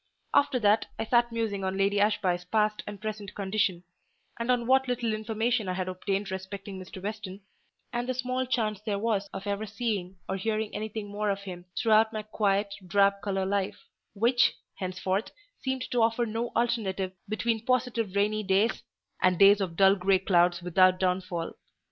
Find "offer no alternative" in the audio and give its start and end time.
16.01-17.11